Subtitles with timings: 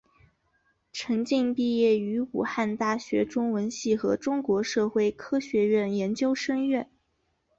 [0.91, 6.89] 陈晋毕业于武汉大学中文系和中国社会科学院研究生院。